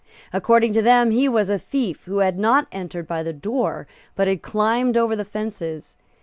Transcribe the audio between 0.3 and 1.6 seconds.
According to them, he was a